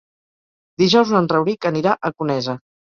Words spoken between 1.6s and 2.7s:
anirà a Conesa.